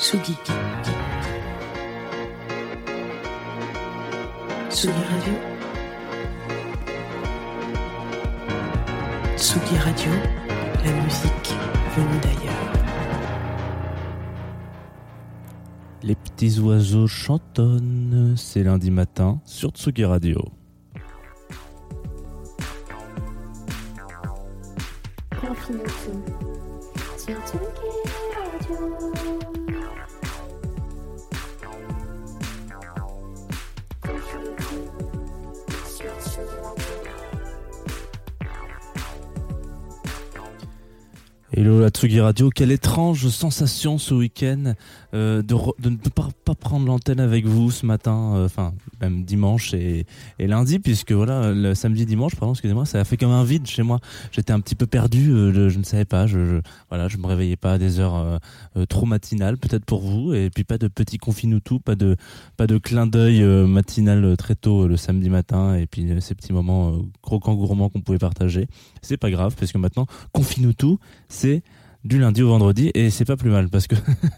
Tsugi. 0.00 0.34
Tsugi 4.70 5.02
Radio. 5.10 5.34
Tsugi 9.36 9.76
Radio, 9.76 10.10
la 10.82 10.92
musique 11.02 11.54
venue 11.94 12.18
d'ailleurs. 12.22 12.72
Les 16.02 16.14
petits 16.14 16.58
oiseaux 16.60 17.06
chantonnent, 17.06 18.34
c'est 18.38 18.62
lundi 18.62 18.90
matin 18.90 19.38
sur 19.44 19.68
Tsugi 19.68 20.06
Radio. 20.06 20.40
Hello 41.60 41.78
la 41.78 41.90
Tsugi 41.90 42.20
Radio, 42.20 42.48
quelle 42.48 42.72
étrange 42.72 43.28
sensation 43.28 43.98
ce 43.98 44.14
week-end 44.14 44.72
euh, 45.12 45.42
de, 45.42 45.54
ne 45.90 45.96
pas, 45.96 46.54
prendre 46.54 46.86
l'antenne 46.86 47.20
avec 47.20 47.44
vous 47.44 47.70
ce 47.70 47.84
matin, 47.84 48.32
euh, 48.34 48.46
enfin 48.46 48.72
même 49.02 49.24
dimanche 49.24 49.74
et, 49.74 50.06
lundi, 50.38 50.78
puisque 50.78 51.12
voilà, 51.12 51.52
le 51.52 51.74
samedi 51.74 52.06
dimanche, 52.06 52.34
pardon, 52.36 52.54
excusez-moi, 52.54 52.86
ça 52.86 53.00
a 53.00 53.04
fait 53.04 53.18
comme 53.18 53.32
un 53.32 53.44
vide 53.44 53.66
chez 53.66 53.82
moi. 53.82 54.00
J'étais 54.32 54.52
un 54.54 54.60
petit 54.60 54.74
peu 54.74 54.86
perdu, 54.86 55.32
euh, 55.32 55.68
je, 55.68 55.78
ne 55.78 55.84
savais 55.84 56.06
pas, 56.06 56.26
je, 56.26 56.46
je, 56.46 56.56
voilà, 56.88 57.08
je 57.08 57.18
me 57.18 57.26
réveillais 57.26 57.56
pas 57.56 57.74
à 57.74 57.78
des 57.78 58.00
heures 58.00 58.40
trop 58.88 59.04
matinales, 59.04 59.58
peut-être 59.58 59.84
pour 59.84 60.00
vous, 60.00 60.32
et 60.32 60.48
puis 60.48 60.64
pas 60.64 60.78
de 60.78 60.88
petit 60.88 61.18
confinoutou, 61.18 61.78
pas 61.78 61.94
de 61.94 62.16
pas 62.56 62.66
de 62.66 62.78
clin 62.78 63.06
d'œil 63.06 63.42
matinal 63.66 64.34
très 64.38 64.54
tôt 64.54 64.88
le 64.88 64.96
samedi 64.96 65.28
matin, 65.28 65.74
et 65.74 65.86
puis 65.86 66.08
ces 66.20 66.34
petits 66.34 66.54
moments 66.54 67.02
croquants 67.20 67.54
gourmands 67.54 67.90
qu'on 67.90 68.00
pouvait 68.00 68.18
partager. 68.18 68.66
C'est 69.02 69.18
pas 69.18 69.30
grave, 69.30 69.56
parce 69.58 69.72
que 69.72 69.78
maintenant, 69.78 70.06
confinoutou, 70.32 70.98
c'est 71.28 71.50
du 72.04 72.18
lundi 72.18 72.42
au 72.42 72.48
vendredi 72.48 72.90
et 72.94 73.10
c'est 73.10 73.24
pas 73.24 73.36
plus 73.36 73.50
mal 73.50 73.68
parce 73.68 73.86
que 73.86 73.94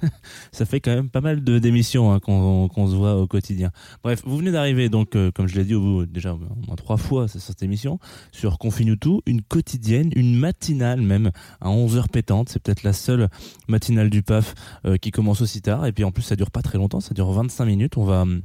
ça 0.53 0.65
fait 0.65 0.81
quand 0.81 0.95
même 0.95 1.09
pas 1.09 1.21
mal 1.21 1.45
de 1.45 1.59
d'émissions 1.59 2.13
hein, 2.13 2.19
qu'on 2.19 2.87
se 2.89 2.95
voit 2.95 3.17
au 3.17 3.27
quotidien. 3.27 3.71
Bref, 4.03 4.23
vous 4.27 4.37
venez 4.37 4.51
d'arriver 4.51 4.89
donc 4.89 5.15
euh, 5.15 5.31
comme 5.31 5.47
je 5.47 5.55
l'ai 5.55 5.65
dit 5.65 5.75
au 5.75 5.81
bout 5.81 6.07
déjà 6.07 6.35
au 6.35 6.39
moins 6.39 6.77
trois 6.77 6.97
fois 6.97 7.29
c'est 7.29 7.39
cette 7.39 7.63
émission 7.63 8.01
sur 8.33 8.59
Confinutu, 8.59 9.21
une 9.27 9.43
quotidienne, 9.43 10.11
une 10.17 10.37
matinale 10.37 11.03
même 11.03 11.31
à 11.61 11.69
11h 11.69 12.09
pétante, 12.09 12.49
c'est 12.49 12.61
peut-être 12.61 12.83
la 12.83 12.93
seule 12.93 13.29
matinale 13.69 14.11
du 14.11 14.23
PAF 14.23 14.55
euh, 14.85 14.97
qui 14.97 15.13
commence 15.13 15.41
aussi 15.41 15.63
tard. 15.63 15.87
Et 15.87 15.93
puis 15.93 16.05
en 16.05 16.11
plus 16.11 16.23
ça 16.23 16.35
dure 16.35 16.51
pas 16.51 16.63
très 16.63 16.79
longtemps, 16.79 17.01
ça 17.01 17.15
dure 17.15 17.31
25 17.31 17.65
minutes, 17.65 17.97
on 17.97 18.05
va 18.05 18.23
hum, 18.23 18.43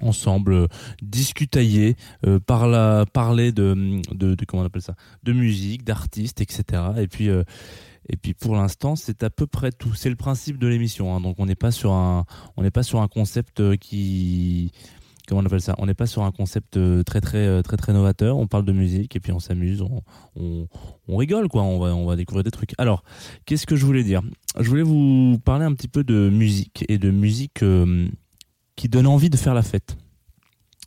ensemble 0.00 0.52
euh, 0.52 0.66
discutailler 1.02 1.96
euh, 2.26 2.38
parler 2.38 3.52
de, 3.52 4.00
de, 4.12 4.34
de 4.34 4.44
comment 4.44 4.62
on 4.62 4.66
appelle 4.66 4.82
ça 4.82 4.94
de 5.22 5.32
musique 5.32 5.84
d'artistes 5.84 6.40
etc 6.40 6.82
et 6.98 7.08
puis 7.08 7.28
euh, 7.28 7.44
et 8.08 8.16
puis 8.16 8.34
pour 8.34 8.54
l'instant, 8.54 8.96
c'est 8.96 9.22
à 9.22 9.30
peu 9.30 9.46
près 9.46 9.72
tout. 9.72 9.94
C'est 9.94 10.10
le 10.10 10.16
principe 10.16 10.58
de 10.58 10.66
l'émission. 10.66 11.14
hein. 11.14 11.20
Donc 11.20 11.36
on 11.38 11.46
n'est 11.46 11.56
pas 11.56 11.70
sur 11.70 11.92
un, 11.92 12.24
on 12.56 12.62
n'est 12.62 12.70
pas 12.70 12.82
sur 12.82 13.00
un 13.00 13.08
concept 13.08 13.60
euh, 13.60 13.76
qui, 13.76 14.72
comment 15.26 15.40
on 15.40 15.46
appelle 15.46 15.60
ça? 15.60 15.74
On 15.78 15.86
n'est 15.86 15.94
pas 15.94 16.06
sur 16.06 16.22
un 16.22 16.30
concept 16.30 16.76
euh, 16.76 17.02
très 17.02 17.20
très 17.20 17.46
euh, 17.46 17.62
très 17.62 17.76
très 17.76 17.92
novateur. 17.92 18.36
On 18.36 18.46
parle 18.46 18.64
de 18.64 18.72
musique 18.72 19.16
et 19.16 19.20
puis 19.20 19.32
on 19.32 19.40
s'amuse, 19.40 19.82
on, 19.82 20.68
on, 21.08 21.16
rigole 21.16 21.48
quoi. 21.48 21.62
On 21.62 21.78
va 21.78 21.94
on 21.94 22.06
va 22.06 22.16
découvrir 22.16 22.44
des 22.44 22.50
trucs. 22.50 22.74
Alors 22.78 23.02
qu'est-ce 23.44 23.66
que 23.66 23.76
je 23.76 23.84
voulais 23.84 24.04
dire? 24.04 24.22
Je 24.58 24.68
voulais 24.68 24.82
vous 24.82 25.38
parler 25.44 25.64
un 25.64 25.74
petit 25.74 25.88
peu 25.88 26.04
de 26.04 26.30
musique 26.30 26.84
et 26.88 26.98
de 26.98 27.10
musique 27.10 27.64
qui 28.76 28.88
donne 28.88 29.06
envie 29.06 29.30
de 29.30 29.36
faire 29.36 29.54
la 29.54 29.62
fête. 29.62 29.96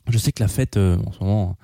Je 0.08 0.18
sais 0.18 0.32
que 0.32 0.42
la 0.42 0.48
fête 0.48 0.76
en 0.76 1.12
ce 1.12 1.22
moment 1.22 1.56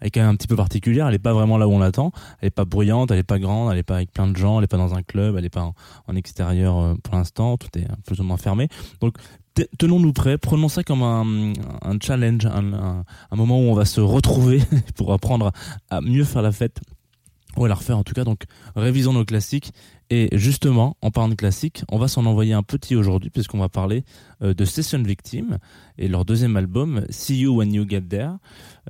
elle 0.00 0.08
est 0.08 0.10
quand 0.10 0.20
même 0.20 0.30
un 0.30 0.36
petit 0.36 0.46
peu 0.46 0.56
particulière. 0.56 1.08
Elle 1.08 1.14
est 1.14 1.18
pas 1.18 1.32
vraiment 1.32 1.58
là 1.58 1.68
où 1.68 1.72
on 1.72 1.78
l'attend. 1.78 2.12
Elle 2.40 2.48
est 2.48 2.50
pas 2.50 2.64
bruyante, 2.64 3.10
elle 3.10 3.18
est 3.18 3.22
pas 3.22 3.38
grande, 3.38 3.72
elle 3.72 3.78
est 3.78 3.82
pas 3.82 3.96
avec 3.96 4.12
plein 4.12 4.26
de 4.26 4.36
gens, 4.36 4.58
elle 4.58 4.64
est 4.64 4.68
pas 4.68 4.76
dans 4.76 4.94
un 4.94 5.02
club, 5.02 5.36
elle 5.36 5.44
est 5.44 5.50
pas 5.50 5.72
en, 6.06 6.16
extérieur 6.16 6.78
euh, 6.78 6.94
pour 7.02 7.14
l'instant. 7.14 7.56
Tout 7.56 7.78
est 7.78 7.86
plus 8.06 8.20
ou 8.20 8.24
moins 8.24 8.36
fermé. 8.36 8.68
Donc 9.00 9.16
te- 9.54 9.62
tenons-nous 9.78 10.12
prêts. 10.12 10.38
Prenons 10.38 10.68
ça 10.68 10.82
comme 10.82 11.02
un, 11.02 11.98
challenge, 12.02 12.46
un 12.46 13.04
moment 13.36 13.58
où 13.58 13.64
on 13.64 13.74
va 13.74 13.84
se 13.84 14.00
retrouver 14.00 14.62
pour 14.96 15.12
apprendre 15.12 15.52
à 15.90 16.00
mieux 16.00 16.24
faire 16.24 16.42
la 16.42 16.52
fête 16.52 16.80
ou 17.56 17.64
à 17.64 17.68
la 17.68 17.74
refaire 17.74 17.98
en 17.98 18.04
tout 18.04 18.14
cas. 18.14 18.24
Donc 18.24 18.44
révisons 18.76 19.12
nos 19.12 19.24
classiques. 19.24 19.72
Et 20.12 20.28
justement, 20.32 20.96
en 21.02 21.12
parlant 21.12 21.28
de 21.28 21.34
classiques, 21.34 21.84
on 21.88 21.98
va 21.98 22.08
s'en 22.08 22.26
envoyer 22.26 22.52
un 22.52 22.64
petit 22.64 22.96
aujourd'hui 22.96 23.30
puisqu'on 23.30 23.58
va 23.58 23.68
parler 23.68 24.04
euh, 24.42 24.54
de 24.54 24.64
Session 24.64 25.02
Victim 25.02 25.58
et 25.98 26.08
leur 26.08 26.24
deuxième 26.24 26.56
album, 26.56 27.04
See 27.10 27.38
You 27.38 27.56
When 27.56 27.72
You 27.72 27.86
Get 27.88 28.02
There. 28.02 28.32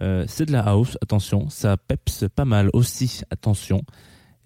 Euh, 0.00 0.24
c'est 0.28 0.46
de 0.46 0.52
la 0.52 0.60
house, 0.60 0.96
attention, 1.02 1.50
ça 1.50 1.76
peps 1.76 2.24
pas 2.34 2.46
mal 2.46 2.70
aussi, 2.72 3.20
attention. 3.30 3.82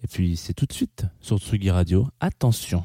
Et 0.03 0.07
puis 0.07 0.35
c'est 0.35 0.53
tout 0.53 0.65
de 0.65 0.73
suite 0.73 1.05
sur 1.21 1.39
Tsugi 1.39 1.71
Radio, 1.71 2.07
attention. 2.19 2.83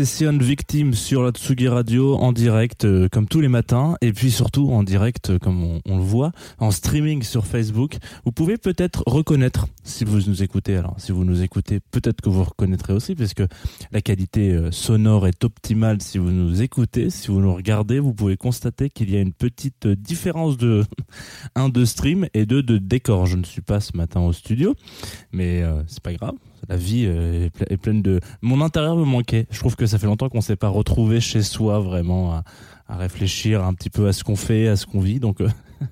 Session 0.00 0.38
Victime 0.38 0.94
sur 0.94 1.22
la 1.22 1.30
Tsugi 1.30 1.68
Radio 1.68 2.16
en 2.16 2.32
direct 2.32 2.86
euh, 2.86 3.10
comme 3.12 3.28
tous 3.28 3.42
les 3.42 3.48
matins 3.48 3.96
et 4.00 4.14
puis 4.14 4.30
surtout 4.30 4.70
en 4.70 4.82
direct 4.82 5.28
euh, 5.28 5.38
comme 5.38 5.62
on, 5.84 5.98
le 5.98 6.02
voit 6.02 6.32
en 6.58 6.70
streaming 6.70 7.22
sur 7.22 7.44
Facebook. 7.46 7.98
Vous 8.24 8.32
pouvez 8.32 8.56
peut-être 8.56 9.02
reconnaître 9.06 9.66
si 9.84 10.06
vous 10.06 10.20
nous 10.26 10.42
écoutez. 10.42 10.74
Alors 10.74 10.94
si 10.96 11.12
vous 11.12 11.26
nous 11.26 11.42
écoutez, 11.42 11.80
peut-être 11.80 12.22
que 12.22 12.30
vous 12.30 12.44
reconnaîtrez 12.44 12.94
aussi 12.94 13.14
parce 13.14 13.34
que 13.34 13.42
la 13.92 14.00
qualité 14.00 14.52
euh, 14.52 14.70
sonore 14.70 15.26
est 15.26 15.44
optimale 15.44 16.00
si 16.00 16.16
vous 16.16 16.30
nous 16.30 16.62
écoutez. 16.62 17.10
Si 17.10 17.28
vous 17.28 17.42
nous 17.42 17.54
regardez, 17.54 17.98
vous 17.98 18.14
pouvez 18.14 18.38
constater 18.38 18.88
qu'il 18.88 19.10
y 19.10 19.18
a 19.18 19.20
une 19.20 19.34
petite 19.34 19.86
différence 19.86 20.56
de 20.56 20.82
un 21.56 21.68
de 21.68 21.84
stream 21.84 22.26
et 22.32 22.46
deux 22.46 22.62
de 22.62 22.78
décor. 22.78 23.26
Je 23.26 23.36
ne 23.36 23.44
suis 23.44 23.60
pas 23.60 23.80
ce 23.80 23.94
matin 23.94 24.22
au 24.22 24.32
studio, 24.32 24.74
mais 25.30 25.62
c'est 25.88 26.02
pas 26.02 26.14
grave 26.14 26.36
la 26.68 26.76
vie 26.76 27.04
est, 27.04 27.76
pleine 27.76 28.02
de. 28.02 28.20
Mon 28.42 28.60
intérieur 28.60 28.96
me 28.96 29.04
manquait. 29.04 29.46
Je 29.50 29.58
trouve 29.58 29.76
que 29.76 29.86
ça 29.86 29.98
fait 29.98 30.06
longtemps 30.06 30.28
qu'on 30.28 30.40
s'est 30.40 30.56
pas 30.56 30.68
retrouvé 30.68 31.20
chez 31.20 31.42
soi 31.42 31.80
vraiment 31.80 32.34
à, 32.34 32.44
réfléchir 32.88 33.64
un 33.64 33.72
petit 33.72 33.90
peu 33.90 34.08
à 34.08 34.12
ce 34.12 34.24
qu'on 34.24 34.36
fait, 34.36 34.66
à 34.66 34.76
ce 34.76 34.84
qu'on 34.84 35.00
vit. 35.00 35.20
Donc, 35.20 35.40
euh, 35.40 35.48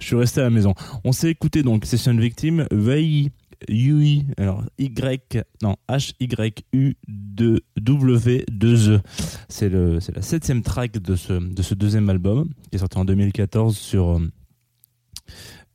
je 0.00 0.06
suis 0.06 0.16
resté 0.16 0.40
à 0.40 0.44
la 0.44 0.50
maison. 0.50 0.74
On 1.04 1.12
s'est 1.12 1.30
écouté 1.30 1.62
donc 1.62 1.84
Session 1.84 2.14
Victime, 2.14 2.66
Vei 2.70 3.30
UI, 3.68 4.26
alors 4.36 4.64
Y, 4.78 5.44
non, 5.62 5.76
H, 5.88 6.12
Y, 6.20 6.64
U, 6.72 6.94
2, 7.08 7.60
W, 7.76 8.44
2 8.50 8.90
E. 8.90 9.00
C'est 9.48 9.68
le, 9.68 10.00
c'est 10.00 10.14
la 10.14 10.22
septième 10.22 10.62
track 10.62 10.98
de 10.98 11.16
ce, 11.16 11.32
de 11.32 11.62
ce 11.62 11.74
deuxième 11.74 12.08
album, 12.10 12.48
qui 12.70 12.76
est 12.76 12.78
sorti 12.78 12.98
en 12.98 13.04
2014 13.04 13.76
sur 13.76 14.16
euh, 14.16 14.30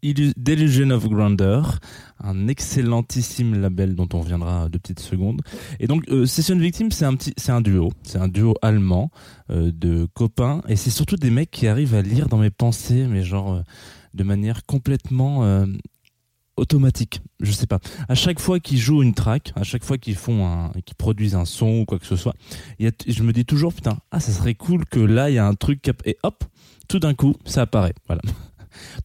Delusion 0.03 0.89
of 0.89 1.07
Grandeur, 1.07 1.79
un 2.19 2.47
excellentissime 2.47 3.61
label 3.61 3.95
dont 3.95 4.07
on 4.13 4.21
reviendra 4.21 4.67
de 4.67 4.77
petites 4.77 4.99
secondes. 4.99 5.41
Et 5.79 5.87
donc 5.87 6.09
euh, 6.09 6.25
Session 6.25 6.57
Victim, 6.57 6.91
c'est 6.91 7.05
un 7.05 7.15
petit, 7.15 7.33
c'est 7.37 7.51
un 7.51 7.61
duo, 7.61 7.91
c'est 8.03 8.17
un 8.17 8.27
duo 8.27 8.55
allemand 8.61 9.11
euh, 9.51 9.71
de 9.73 10.07
copains, 10.13 10.61
et 10.67 10.75
c'est 10.75 10.89
surtout 10.89 11.17
des 11.17 11.29
mecs 11.29 11.51
qui 11.51 11.67
arrivent 11.67 11.95
à 11.95 12.01
lire 12.01 12.27
dans 12.29 12.37
mes 12.37 12.49
pensées, 12.49 13.05
mais 13.07 13.23
genre 13.23 13.53
euh, 13.53 13.61
de 14.13 14.23
manière 14.23 14.65
complètement 14.65 15.65
automatique. 16.57 17.21
Je 17.39 17.51
sais 17.51 17.65
pas. 17.65 17.79
À 18.09 18.15
chaque 18.15 18.39
fois 18.39 18.59
qu'ils 18.59 18.77
jouent 18.77 19.03
une 19.03 19.13
track, 19.13 19.53
à 19.55 19.63
chaque 19.63 19.85
fois 19.85 19.97
qu'ils 19.97 20.15
font 20.15 20.45
un, 20.45 20.71
qu'ils 20.85 20.95
produisent 20.95 21.35
un 21.35 21.45
son 21.45 21.79
ou 21.79 21.85
quoi 21.85 21.97
que 21.97 22.05
ce 22.05 22.15
soit, 22.17 22.35
y 22.79 22.87
a, 22.87 22.91
je 23.07 23.23
me 23.23 23.31
dis 23.31 23.45
toujours 23.45 23.73
putain, 23.73 23.97
ah 24.11 24.19
ça 24.19 24.31
serait 24.31 24.55
cool 24.55 24.85
que 24.85 24.99
là 24.99 25.29
il 25.29 25.35
y 25.35 25.39
a 25.39 25.45
un 25.45 25.55
truc 25.55 25.89
et 26.05 26.17
hop, 26.23 26.43
tout 26.89 26.99
d'un 26.99 27.13
coup 27.13 27.35
ça 27.45 27.61
apparaît. 27.61 27.93
Voilà. 28.07 28.21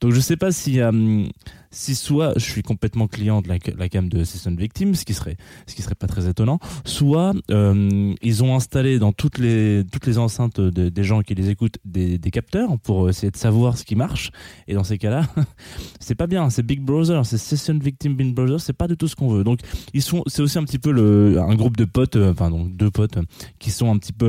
Donc 0.00 0.12
je 0.12 0.20
sais 0.20 0.36
pas 0.36 0.52
si 0.52 0.80
euh, 0.80 1.26
si 1.76 1.94
soit 1.94 2.32
je 2.36 2.44
suis 2.44 2.62
complètement 2.62 3.06
client 3.06 3.42
de 3.42 3.48
la, 3.48 3.58
la 3.76 3.88
gamme 3.88 4.08
de 4.08 4.24
Session 4.24 4.54
Victim, 4.56 4.94
ce 4.94 5.04
qui 5.04 5.12
serait 5.12 5.36
ce 5.66 5.74
qui 5.74 5.82
serait 5.82 5.94
pas 5.94 6.06
très 6.06 6.26
étonnant, 6.26 6.58
soit 6.86 7.34
euh, 7.50 8.14
ils 8.22 8.42
ont 8.42 8.56
installé 8.56 8.98
dans 8.98 9.12
toutes 9.12 9.38
les 9.38 9.84
toutes 9.92 10.06
les 10.06 10.16
enceintes 10.16 10.58
des 10.60 11.04
gens 11.04 11.20
qui 11.20 11.34
les 11.34 11.50
écoutent 11.50 11.78
des, 11.84 12.18
capteurs 12.32 12.78
pour 12.80 13.08
essayer 13.08 13.30
de 13.30 13.36
savoir 13.36 13.76
ce 13.76 13.84
qui 13.84 13.94
marche. 13.94 14.30
Et 14.68 14.74
dans 14.74 14.84
ces 14.84 14.98
cas-là, 14.98 15.26
c'est 16.00 16.14
pas 16.14 16.26
bien. 16.26 16.48
C'est 16.48 16.64
Big 16.64 16.80
Brother, 16.80 17.24
c'est 17.26 17.38
Session 17.38 17.78
Victim 17.78 18.14
Big 18.14 18.34
Brother, 18.34 18.60
c'est 18.60 18.72
pas 18.72 18.88
du 18.88 18.96
tout 18.96 19.06
ce 19.06 19.14
qu'on 19.14 19.28
veut. 19.28 19.44
Donc 19.44 19.60
ils 19.92 20.02
sont, 20.02 20.22
c'est 20.26 20.40
aussi 20.40 20.58
un 20.58 20.64
petit 20.64 20.78
peu 20.78 20.90
le 20.90 21.38
un 21.40 21.54
groupe 21.56 21.76
de 21.76 21.84
potes, 21.84 22.16
euh, 22.16 22.32
enfin 22.32 22.50
donc 22.50 22.74
deux 22.74 22.90
potes 22.90 23.18
qui 23.58 23.70
sont 23.70 23.90
un 23.90 23.98
petit 23.98 24.14
peu 24.14 24.28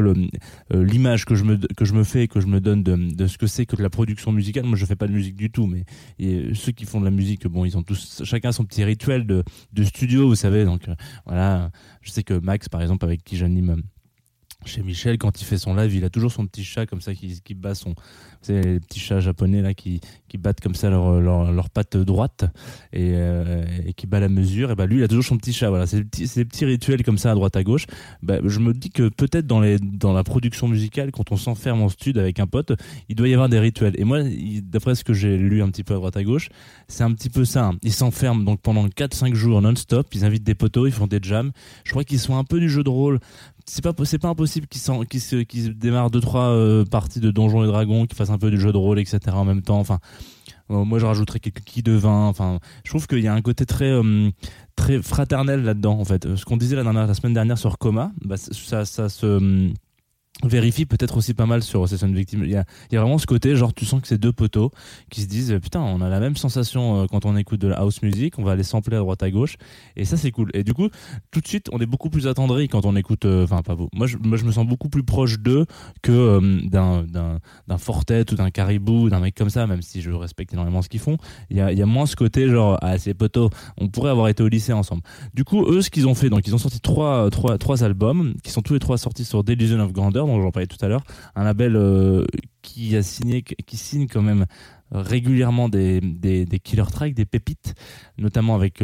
l'image 0.71 1.23
que 1.23 1.35
je 1.35 1.45
me 1.45 1.57
que 1.57 1.85
je 1.85 1.93
me 1.93 2.03
fais, 2.03 2.27
que 2.27 2.41
je 2.41 2.47
me 2.47 2.59
donne 2.59 2.83
de, 2.83 2.95
de 2.95 3.27
ce 3.27 3.37
que 3.37 3.47
c'est 3.47 3.65
que 3.65 3.77
de 3.77 3.83
la 3.83 3.89
production 3.89 4.33
musicale. 4.33 4.65
Moi, 4.65 4.75
je 4.75 4.85
fais 4.85 4.97
pas 4.97 5.07
de 5.07 5.13
musique 5.13 5.37
du 5.37 5.49
tout, 5.49 5.65
mais 5.65 5.85
ceux 6.53 6.73
qui 6.73 6.85
font 6.85 6.99
de 6.99 7.05
la 7.05 7.11
musique, 7.11 7.36
bon, 7.45 7.65
ils 7.65 7.77
ont 7.77 7.83
tous 7.83 8.23
chacun 8.23 8.51
son 8.51 8.65
petit 8.65 8.83
rituel 8.83 9.27
de, 9.27 9.43
de 9.73 9.83
studio, 9.83 10.27
vous 10.27 10.35
savez. 10.35 10.65
Donc 10.65 10.87
euh, 10.87 10.95
voilà, 11.25 11.71
je 12.01 12.11
sais 12.11 12.23
que 12.23 12.33
Max, 12.33 12.69
par 12.69 12.81
exemple, 12.81 13.05
avec 13.05 13.23
qui 13.23 13.37
j'anime 13.37 13.83
chez 14.65 14.81
Michel, 14.83 15.17
quand 15.17 15.39
il 15.41 15.45
fait 15.45 15.57
son 15.57 15.75
live, 15.75 15.95
il 15.95 16.03
a 16.03 16.09
toujours 16.09 16.31
son 16.31 16.45
petit 16.45 16.63
chat 16.63 16.85
comme 16.85 17.01
ça 17.01 17.13
qui, 17.13 17.41
qui 17.41 17.53
bat 17.53 17.75
son, 17.75 17.95
c'est 18.41 18.61
les 18.61 18.79
petits 18.79 18.99
chats 18.99 19.19
japonais 19.19 19.61
là 19.61 19.73
qui, 19.73 20.01
qui 20.27 20.37
battent 20.37 20.61
comme 20.61 20.75
ça 20.75 20.89
leur, 20.89 21.21
leur, 21.21 21.51
leur 21.51 21.69
patte 21.69 21.95
droite 21.95 22.45
et, 22.91 23.11
euh, 23.13 23.65
et 23.85 23.93
qui 23.93 24.07
bat 24.07 24.19
la 24.19 24.29
mesure. 24.29 24.71
Et 24.71 24.75
bah 24.75 24.85
lui, 24.85 24.97
il 24.97 25.03
a 25.03 25.07
toujours 25.07 25.23
son 25.23 25.37
petit 25.37 25.53
chat. 25.53 25.69
Voilà, 25.69 25.87
c'est 25.87 25.97
des 25.97 26.03
petits, 26.03 26.29
des 26.35 26.45
petits 26.45 26.65
rituels 26.65 27.03
comme 27.03 27.17
ça 27.17 27.31
à 27.31 27.35
droite 27.35 27.55
à 27.55 27.63
gauche. 27.63 27.85
Bah, 28.21 28.39
je 28.43 28.59
me 28.59 28.73
dis 28.73 28.89
que 28.89 29.09
peut-être 29.09 29.47
dans 29.47 29.61
dans 29.79 30.13
la 30.13 30.23
production 30.23 30.67
musicale, 30.67 31.11
quand 31.11 31.31
on 31.31 31.37
s'enferme 31.37 31.81
en 31.81 31.89
studio 31.89 32.21
avec 32.21 32.39
un 32.39 32.47
pote, 32.47 32.73
il 33.09 33.15
doit 33.15 33.27
y 33.27 33.33
avoir 33.33 33.49
des 33.49 33.59
rituels. 33.59 33.93
Et 33.97 34.03
moi, 34.03 34.19
d'après 34.63 34.95
ce 34.95 35.03
que 35.03 35.13
j'ai 35.13 35.37
lu 35.37 35.61
un 35.61 35.69
petit 35.69 35.83
peu 35.83 35.93
à 35.93 35.97
droite 35.97 36.17
à 36.17 36.23
gauche, 36.23 36.49
c'est 36.87 37.03
un 37.03 37.13
petit 37.13 37.29
peu 37.29 37.45
ça. 37.45 37.71
Ils 37.83 37.93
s'enferment 37.93 38.43
donc 38.43 38.61
pendant 38.61 38.87
4-5 38.87 39.33
jours 39.33 39.61
non-stop. 39.61 40.07
Ils 40.13 40.25
invitent 40.25 40.43
des 40.43 40.55
potos, 40.55 40.87
ils 40.87 40.93
font 40.93 41.07
des 41.07 41.19
jams. 41.21 41.51
Je 41.83 41.91
crois 41.91 42.03
qu'ils 42.03 42.19
sont 42.19 42.37
un 42.37 42.43
peu 42.43 42.59
du 42.59 42.69
jeu 42.69 42.83
de 42.83 42.89
rôle 42.89 43.19
c'est 43.67 43.83
pas 43.83 43.93
c'est 44.05 44.17
pas 44.17 44.29
impossible 44.29 44.67
qu'ils 44.67 44.81
qu 45.07 45.19
se 45.19 45.43
qu 45.43 45.73
démarrent 45.73 46.09
deux 46.09 46.21
trois 46.21 46.49
euh, 46.49 46.85
parties 46.85 47.19
de 47.19 47.31
Donjons 47.31 47.63
et 47.63 47.67
Dragons, 47.67 48.05
qu'ils 48.05 48.17
fassent 48.17 48.29
un 48.29 48.37
peu 48.37 48.49
du 48.49 48.59
jeu 48.59 48.71
de 48.71 48.77
rôle, 48.77 48.99
etc. 48.99 49.19
en 49.33 49.45
même 49.45 49.61
temps. 49.61 49.79
Enfin, 49.79 49.99
euh, 50.71 50.85
moi 50.85 50.99
je 50.99 51.05
rajouterais 51.05 51.39
quelques 51.39 51.63
qui 51.63 51.83
de 51.83 51.91
vin. 51.91 52.27
Enfin, 52.27 52.59
je 52.85 52.89
trouve 52.89 53.07
qu'il 53.07 53.19
y 53.19 53.27
a 53.27 53.33
un 53.33 53.41
côté 53.41 53.65
très 53.65 53.91
euh, 53.91 54.31
très 54.75 55.01
fraternel 55.01 55.63
là-dedans. 55.63 55.99
En 55.99 56.05
fait, 56.05 56.35
ce 56.35 56.45
qu'on 56.45 56.57
disait 56.57 56.81
la, 56.81 57.13
semaine 57.13 57.33
dernière 57.33 57.57
sur 57.57 57.77
Coma, 57.77 58.11
bah, 58.23 58.37
ça 58.37 58.85
ça 58.85 59.09
se 59.09 59.69
vérifie 60.43 60.85
peut-être 60.85 61.17
aussi 61.17 61.33
pas 61.33 61.45
mal 61.45 61.63
sur 61.63 61.87
Session 61.87 62.11
Victim. 62.11 62.43
Il 62.43 62.51
y 62.51 62.55
a, 62.55 62.65
il 62.91 62.95
y 62.95 62.97
a 62.97 63.01
vraiment 63.01 63.17
ce 63.17 63.25
côté, 63.25 63.55
genre 63.55 63.73
tu 63.73 63.85
sens 63.85 64.01
que 64.01 64.07
c'est 64.07 64.19
deux 64.19 64.31
poteaux 64.31 64.71
qui 65.09 65.21
se 65.21 65.27
disent 65.27 65.57
putain, 65.61 65.81
on 65.81 66.01
a 66.01 66.09
la 66.09 66.19
même 66.19 66.37
sensation 66.37 67.01
euh, 67.01 67.05
quand 67.09 67.25
on 67.25 67.35
écoute 67.35 67.59
de 67.59 67.67
la 67.67 67.77
house 67.77 68.01
music, 68.03 68.37
on 68.37 68.43
va 68.43 68.51
aller 68.51 68.63
sampler 68.63 68.97
à 68.97 68.99
droite 68.99 69.23
à 69.23 69.31
gauche 69.31 69.57
et 69.95 70.05
ça 70.05 70.15
c'est 70.15 70.31
cool. 70.31 70.51
Et 70.53 70.63
du 70.63 70.73
coup, 70.73 70.89
tout 71.31 71.41
de 71.41 71.47
suite, 71.47 71.69
on 71.71 71.79
est 71.79 71.85
beaucoup 71.85 72.09
plus 72.09 72.27
attendri 72.27 72.67
quand 72.67 72.85
on 72.85 72.95
écoute 72.95 73.25
euh, 73.25 73.45
enfin 73.45 73.63
pas 73.63 73.73
vous. 73.73 73.89
Moi 73.93 74.05
je, 74.07 74.17
me 74.17 74.51
sens 74.51 74.67
beaucoup 74.67 74.89
plus 74.89 75.03
proche 75.03 75.39
d'eux 75.39 75.65
que 76.01 76.11
euh, 76.11 76.61
d'un 76.63 77.03
d'un 77.67 77.77
Fortet 77.77 78.31
ou 78.31 78.35
d'un 78.35 78.51
Caribou, 78.51 79.09
d'un 79.09 79.19
mec 79.19 79.35
comme 79.35 79.49
ça 79.49 79.65
même 79.65 79.81
si 79.81 80.01
je 80.01 80.11
respecte 80.11 80.53
énormément 80.53 80.81
ce 80.81 80.89
qu'ils 80.89 80.99
font. 80.99 81.17
Il 81.49 81.57
y 81.57 81.61
a 81.61 81.85
moins 81.85 82.05
ce 82.05 82.15
côté 82.15 82.47
genre 82.47 82.77
ah 82.81 82.97
c'est 82.99 83.13
poteaux, 83.13 83.49
on 83.77 83.87
pourrait 83.87 84.11
avoir 84.11 84.27
été 84.27 84.43
au 84.43 84.47
lycée 84.47 84.73
ensemble. 84.73 85.01
Du 85.33 85.43
coup, 85.43 85.65
eux 85.65 85.81
ce 85.81 85.89
qu'ils 85.89 86.07
ont 86.07 86.15
fait 86.15 86.29
donc 86.29 86.47
ils 86.47 86.53
ont 86.53 86.59
sorti 86.59 86.79
trois 86.79 87.29
trois 87.31 87.57
trois 87.57 87.83
albums 87.83 88.35
qui 88.43 88.51
sont 88.51 88.61
tous 88.61 88.73
les 88.73 88.79
trois 88.79 88.97
sortis 88.97 89.25
sur 89.25 89.43
Delusion 89.43 89.79
of 89.79 89.93
Grandeur 89.93 90.26
dont 90.35 90.41
j'en 90.41 90.51
parlais 90.51 90.67
tout 90.67 90.83
à 90.83 90.87
l'heure, 90.87 91.03
un 91.35 91.43
label 91.43 91.75
euh, 91.75 92.25
qui 92.61 92.95
a 92.95 93.01
qui 93.01 93.77
signe 93.77 94.07
quand 94.07 94.21
même 94.21 94.45
régulièrement 94.91 95.69
des, 95.69 95.99
des, 96.01 96.45
des 96.45 96.59
killer 96.59 96.83
tracks, 96.91 97.13
des 97.13 97.25
pépites, 97.25 97.73
notamment 98.17 98.55
avec 98.55 98.81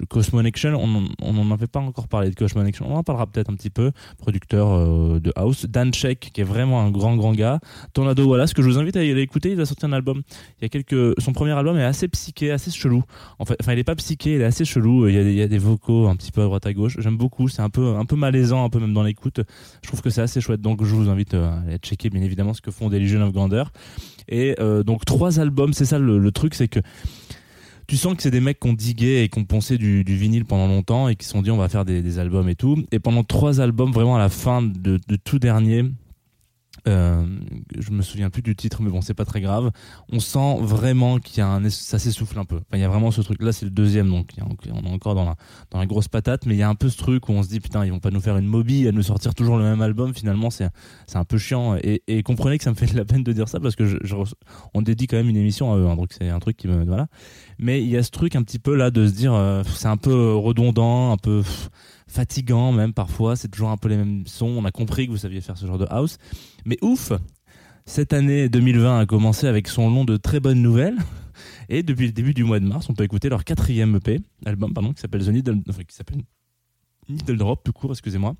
euh, 0.00 0.04
Cosmonection. 0.08 0.74
On 1.20 1.32
n'en 1.32 1.50
avait 1.50 1.66
pas 1.66 1.80
encore 1.80 2.08
parlé 2.08 2.30
de 2.30 2.34
Cosmonection. 2.34 2.86
On 2.90 2.96
en 2.96 3.02
parlera 3.02 3.26
peut-être 3.26 3.50
un 3.50 3.54
petit 3.54 3.70
peu. 3.70 3.92
Producteur 4.18 4.72
euh, 4.72 5.20
de 5.20 5.32
house, 5.36 5.66
Dan 5.66 5.92
Check, 5.92 6.30
qui 6.32 6.40
est 6.40 6.44
vraiment 6.44 6.80
un 6.80 6.90
grand 6.90 7.16
grand 7.16 7.32
gars. 7.32 7.60
Tornado 7.92 8.24
Wallace, 8.24 8.54
que 8.54 8.62
je 8.62 8.68
vous 8.68 8.78
invite 8.78 8.96
à 8.96 9.00
aller 9.00 9.20
écouter. 9.20 9.52
Il 9.52 9.60
a 9.60 9.66
sorti 9.66 9.86
un 9.86 9.92
album. 9.92 10.22
Il 10.60 10.62
y 10.62 10.66
a 10.66 10.68
quelques. 10.68 11.20
Son 11.20 11.32
premier 11.32 11.52
album 11.52 11.76
est 11.78 11.84
assez 11.84 12.08
psyché, 12.08 12.50
assez 12.50 12.70
chelou. 12.70 13.02
Enfin, 13.38 13.54
il 13.72 13.78
est 13.78 13.84
pas 13.84 13.96
psyché, 13.96 14.34
il 14.34 14.40
est 14.40 14.44
assez 14.44 14.64
chelou. 14.64 15.08
Il 15.08 15.32
y 15.32 15.42
a, 15.42 15.48
des 15.48 15.58
vocaux 15.58 16.08
un 16.08 16.16
petit 16.16 16.32
peu 16.32 16.42
à 16.42 16.44
droite 16.44 16.66
à 16.66 16.72
gauche. 16.72 16.96
J'aime 16.98 17.16
beaucoup. 17.16 17.48
C'est 17.48 17.62
un 17.62 17.70
peu 17.70 17.96
un 17.96 18.04
peu 18.04 18.16
malaisant, 18.16 18.64
un 18.64 18.70
peu 18.70 18.78
même 18.78 18.94
dans 18.94 19.02
l'écoute. 19.02 19.40
Je 19.82 19.88
trouve 19.88 20.02
que 20.02 20.10
c'est 20.10 20.22
assez 20.22 20.40
chouette. 20.40 20.60
Donc, 20.60 20.84
je 20.84 20.94
vous 20.94 21.08
invite 21.08 21.34
à 21.34 21.60
aller 21.66 21.78
checker 21.78 22.10
bien 22.10 22.22
évidemment 22.22 22.54
ce 22.54 22.60
que 22.60 22.70
font 22.70 22.88
des 22.88 22.98
Legion 22.98 23.22
of 23.22 23.32
Grandeur. 23.32 23.72
Et 24.28 24.54
euh, 24.60 24.82
donc 24.84 25.04
trois 25.04 25.40
albums, 25.40 25.72
c'est 25.72 25.84
ça 25.84 25.98
le 25.98 26.30
truc, 26.30 26.54
c'est 26.54 26.68
que 26.68 26.80
tu 27.90 27.96
sens 27.96 28.14
que 28.14 28.22
c'est 28.22 28.30
des 28.30 28.38
mecs 28.38 28.60
qui 28.60 28.68
ont 28.68 28.72
digué 28.72 29.22
et 29.24 29.28
qui 29.28 29.40
ont 29.40 29.44
poncé 29.44 29.76
du, 29.76 30.04
vinyle 30.04 30.44
pendant 30.44 30.68
longtemps 30.68 31.08
et 31.08 31.16
qui 31.16 31.26
se 31.26 31.32
sont 31.32 31.42
dit 31.42 31.50
on 31.50 31.56
va 31.56 31.68
faire 31.68 31.84
des, 31.84 32.20
albums 32.20 32.48
et 32.48 32.54
tout. 32.54 32.84
Et 32.92 33.00
pendant 33.00 33.24
trois 33.24 33.60
albums, 33.60 33.90
vraiment 33.90 34.14
à 34.14 34.20
la 34.20 34.28
fin 34.28 34.62
de 34.62 35.00
tout 35.24 35.40
dernier, 35.40 35.84
euh, 36.88 37.24
je 37.78 37.90
me 37.90 38.02
souviens 38.02 38.30
plus 38.30 38.42
du 38.42 38.54
titre, 38.56 38.82
mais 38.82 38.90
bon, 38.90 39.00
c'est 39.00 39.14
pas 39.14 39.24
très 39.24 39.40
grave. 39.40 39.70
On 40.10 40.20
sent 40.20 40.56
vraiment 40.60 41.18
qu'il 41.18 41.38
y 41.38 41.40
a 41.40 41.48
un, 41.48 41.68
ça 41.70 41.98
s'essouffle 41.98 42.38
un 42.38 42.44
peu. 42.44 42.56
Enfin, 42.56 42.76
il 42.76 42.80
y 42.80 42.84
a 42.84 42.88
vraiment 42.88 43.10
ce 43.10 43.20
truc. 43.20 43.42
Là, 43.42 43.52
c'est 43.52 43.64
le 43.64 43.70
deuxième, 43.70 44.08
donc 44.08 44.30
on 44.40 44.84
est 44.84 44.92
encore 44.92 45.14
dans 45.14 45.24
la, 45.24 45.36
dans 45.70 45.78
la 45.78 45.86
grosse 45.86 46.08
patate, 46.08 46.46
mais 46.46 46.54
il 46.54 46.58
y 46.58 46.62
a 46.62 46.68
un 46.68 46.74
peu 46.74 46.88
ce 46.88 46.98
truc 46.98 47.28
où 47.28 47.32
on 47.32 47.42
se 47.42 47.48
dit 47.48 47.60
putain, 47.60 47.84
ils 47.84 47.90
vont 47.90 48.00
pas 48.00 48.10
nous 48.10 48.20
faire 48.20 48.36
une 48.36 48.46
mobie 48.46 48.86
et 48.86 48.92
nous 48.92 49.02
sortir 49.02 49.34
toujours 49.34 49.56
le 49.56 49.64
même 49.64 49.82
album. 49.82 50.14
Finalement, 50.14 50.50
c'est, 50.50 50.68
c'est 51.06 51.18
un 51.18 51.24
peu 51.24 51.38
chiant. 51.38 51.76
Et, 51.82 52.22
comprenez 52.22 52.58
que 52.58 52.64
ça 52.64 52.70
me 52.70 52.76
fait 52.76 52.86
de 52.86 52.96
la 52.96 53.04
peine 53.04 53.22
de 53.22 53.32
dire 53.32 53.48
ça 53.48 53.60
parce 53.60 53.76
que 53.76 53.86
je, 53.86 54.16
on 54.74 54.82
dédie 54.82 55.06
quand 55.06 55.16
même 55.16 55.28
une 55.28 55.36
émission 55.36 55.72
à 55.72 55.76
eux, 55.76 55.86
hein, 55.86 55.96
donc 55.96 56.12
c'est 56.12 56.28
un 56.28 56.38
truc 56.38 56.56
qui 56.56 56.68
me, 56.68 56.84
voilà. 56.84 57.06
Mais 57.58 57.82
il 57.82 57.88
y 57.88 57.96
a 57.96 58.02
ce 58.02 58.10
truc 58.10 58.36
un 58.36 58.42
petit 58.42 58.58
peu 58.58 58.74
là 58.74 58.90
de 58.90 59.06
se 59.06 59.12
dire, 59.12 59.34
euh, 59.34 59.62
c'est 59.64 59.88
un 59.88 59.96
peu 59.96 60.34
redondant, 60.34 61.12
un 61.12 61.16
peu. 61.16 61.40
Pff, 61.42 61.70
fatigant 62.10 62.72
même 62.72 62.92
parfois, 62.92 63.36
c'est 63.36 63.48
toujours 63.48 63.70
un 63.70 63.76
peu 63.76 63.88
les 63.88 63.96
mêmes 63.96 64.26
sons. 64.26 64.46
On 64.46 64.64
a 64.64 64.72
compris 64.72 65.06
que 65.06 65.12
vous 65.12 65.18
saviez 65.18 65.40
faire 65.40 65.56
ce 65.56 65.66
genre 65.66 65.78
de 65.78 65.86
house. 65.88 66.18
Mais 66.64 66.76
ouf, 66.82 67.12
cette 67.86 68.12
année 68.12 68.48
2020 68.48 69.00
a 69.00 69.06
commencé 69.06 69.46
avec 69.46 69.68
son 69.68 69.88
long 69.88 70.04
de 70.04 70.16
très 70.16 70.40
bonnes 70.40 70.60
nouvelles. 70.60 70.98
Et 71.68 71.82
depuis 71.82 72.06
le 72.06 72.12
début 72.12 72.34
du 72.34 72.44
mois 72.44 72.58
de 72.58 72.66
mars, 72.66 72.88
on 72.90 72.94
peut 72.94 73.04
écouter 73.04 73.28
leur 73.28 73.44
quatrième 73.44 73.96
EP, 73.96 74.20
album, 74.44 74.74
pardon, 74.74 74.92
qui 74.92 75.00
s'appelle 75.00 75.24
The 75.24 75.28
Needle, 75.28 75.62
enfin, 75.68 75.84
qui 75.84 75.94
s'appelle 75.94 76.22
Needle 77.08 77.36
Drop, 77.36 77.62
tout 77.64 77.72
court, 77.72 77.92
excusez-moi. 77.92 78.34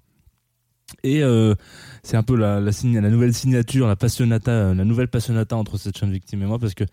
Et 1.04 1.22
euh, 1.22 1.54
c'est 2.02 2.16
un 2.16 2.24
peu 2.24 2.36
la, 2.36 2.60
la, 2.60 2.72
la, 2.82 3.10
nouvelle 3.10 3.32
signature, 3.32 3.86
la 3.86 3.94
passionata, 3.94 4.74
la 4.74 4.84
nouvelle 4.84 5.06
passionata 5.06 5.56
entre 5.56 5.78
cette 5.78 5.96
chaîne 5.96 6.10
victime 6.10 6.42
et 6.42 6.46
moi, 6.46 6.58
parce 6.58 6.74
que 6.74 6.84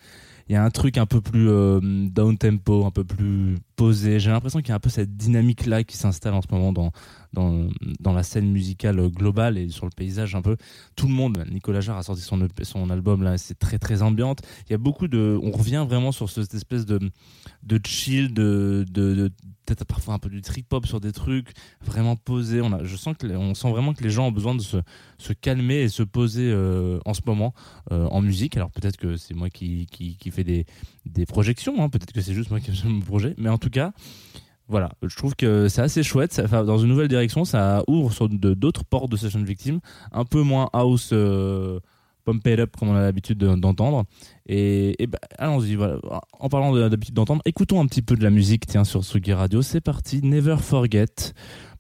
il 0.49 0.53
y 0.53 0.55
a 0.55 0.63
un 0.63 0.69
truc 0.69 0.97
un 0.97 1.05
peu 1.05 1.21
plus 1.21 1.49
euh, 1.49 1.79
down 1.81 2.37
tempo, 2.37 2.85
un 2.85 2.91
peu 2.91 3.03
plus 3.03 3.55
posé. 3.75 4.19
J'ai 4.19 4.29
l'impression 4.29 4.59
qu'il 4.59 4.69
y 4.69 4.71
a 4.71 4.75
un 4.75 4.79
peu 4.79 4.89
cette 4.89 5.17
dynamique 5.17 5.65
là 5.65 5.83
qui 5.83 5.97
s'installe 5.97 6.33
en 6.33 6.41
ce 6.41 6.47
moment 6.51 6.71
dans, 6.71 6.91
dans, 7.33 7.67
dans 7.99 8.13
la 8.13 8.23
scène 8.23 8.49
musicale 8.49 9.09
globale 9.09 9.57
et 9.57 9.69
sur 9.69 9.85
le 9.85 9.91
paysage 9.95 10.35
un 10.35 10.41
peu. 10.41 10.55
Tout 10.95 11.07
le 11.07 11.13
monde, 11.13 11.45
Nicolas 11.51 11.81
Jarre 11.81 11.97
a 11.97 12.03
sorti 12.03 12.21
son, 12.21 12.41
EP 12.41 12.63
son 12.63 12.89
album 12.89 13.23
là, 13.23 13.37
c'est 13.37 13.59
très 13.59 13.77
très 13.77 14.01
ambiante. 14.01 14.41
Y 14.69 14.73
a 14.73 14.77
beaucoup 14.77 15.07
de, 15.07 15.39
on 15.43 15.51
revient 15.51 15.85
vraiment 15.87 16.11
sur 16.11 16.29
cette 16.29 16.53
espèce 16.53 16.85
de, 16.85 16.99
de 17.63 17.79
chill, 17.85 18.33
de, 18.33 18.85
de 18.89 19.31
peut-être 19.67 19.85
parfois 19.85 20.15
un 20.15 20.19
peu 20.19 20.29
du 20.29 20.41
trip 20.41 20.71
hop 20.71 20.87
sur 20.87 20.99
des 20.99 21.11
trucs 21.11 21.51
vraiment 21.85 22.15
posés. 22.15 22.61
On 22.61 22.71
a, 22.73 22.83
je 22.83 22.95
sens 22.95 23.15
que 23.17 23.27
on 23.27 23.53
sent 23.53 23.69
vraiment 23.69 23.93
que 23.93 24.03
les 24.03 24.09
gens 24.09 24.27
ont 24.27 24.31
besoin 24.31 24.55
de 24.55 24.61
se, 24.61 24.77
se 25.17 25.33
calmer 25.33 25.81
et 25.81 25.89
se 25.89 26.03
poser 26.03 26.49
euh, 26.49 26.99
en 27.05 27.13
ce 27.13 27.21
moment 27.25 27.53
euh, 27.91 28.07
en 28.07 28.21
musique. 28.21 28.57
Alors 28.57 28.71
peut-être 28.71 28.97
que 28.97 29.17
c'est 29.17 29.33
moi 29.33 29.49
qui, 29.49 29.85
qui, 29.85 30.31
fais 30.31 30.43
des, 30.43 30.65
des 31.05 31.25
projections, 31.25 31.83
hein. 31.83 31.89
peut-être 31.89 32.13
que 32.13 32.21
c'est 32.21 32.33
juste 32.33 32.49
moi 32.49 32.59
qui 32.59 32.71
fais 32.71 32.87
mon 32.87 33.01
projet, 33.01 33.35
mais 33.37 33.49
en 33.49 33.57
tout 33.57 33.69
cas, 33.69 33.91
voilà, 34.69 34.91
je 35.01 35.15
trouve 35.15 35.35
que 35.35 35.67
c'est 35.67 35.81
assez 35.81 36.03
chouette. 36.03 36.41
Dans 36.41 36.77
une 36.77 36.89
nouvelle 36.89 37.07
direction, 37.07 37.45
ça 37.45 37.83
ouvre 37.87 38.11
sur 38.11 38.27
d'autres 38.29 38.83
portes 38.83 39.11
de 39.11 39.17
Session 39.17 39.41
Victim, 39.43 39.79
un 40.11 40.25
peu 40.25 40.41
moins 40.41 40.69
house. 40.73 41.11
Euh, 41.13 41.79
pump 42.27 42.45
it 42.45 42.59
up 42.59 42.75
comme 42.77 42.89
on 42.89 42.95
a 42.95 43.01
l'habitude 43.01 43.37
d'entendre. 43.37 44.03
Et, 44.47 45.07
bah, 45.07 45.19
allons-y. 45.37 45.77
En 45.77 46.49
parlant 46.49 46.75
d'habitude 46.75 47.15
d'entendre, 47.15 47.41
écoutons 47.45 47.79
un 47.79 47.87
petit 47.87 48.01
peu 48.01 48.17
de 48.17 48.23
la 48.23 48.29
musique, 48.29 48.65
tiens, 48.67 48.83
sur 48.83 49.05
Sugi 49.05 49.31
Radio. 49.31 49.61
C'est 49.61 49.81
parti, 49.81 50.21
Never 50.21 50.57
Forget. 50.57 51.05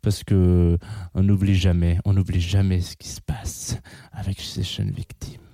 Parce 0.01 0.23
que 0.23 0.77
on 1.15 1.23
n'oublie 1.23 1.55
jamais, 1.55 1.99
on 2.05 2.13
n'oublie 2.13 2.39
jamais 2.39 2.79
ce 2.79 2.95
qui 2.95 3.09
se 3.09 3.19
passe 3.19 3.77
avec 4.13 4.39
Session 4.39 4.85
Victim. 4.95 5.46